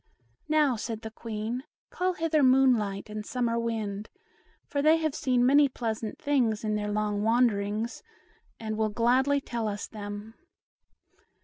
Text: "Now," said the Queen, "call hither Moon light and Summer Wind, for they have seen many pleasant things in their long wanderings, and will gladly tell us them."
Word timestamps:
"Now," 0.49 0.77
said 0.77 1.01
the 1.03 1.11
Queen, 1.11 1.61
"call 1.91 2.13
hither 2.13 2.41
Moon 2.41 2.75
light 2.75 3.07
and 3.07 3.23
Summer 3.23 3.59
Wind, 3.59 4.09
for 4.65 4.81
they 4.81 4.97
have 4.97 5.13
seen 5.13 5.45
many 5.45 5.69
pleasant 5.69 6.17
things 6.19 6.63
in 6.63 6.73
their 6.73 6.91
long 6.91 7.21
wanderings, 7.21 8.01
and 8.59 8.79
will 8.79 8.89
gladly 8.89 9.39
tell 9.39 9.67
us 9.67 9.85
them." 9.85 10.33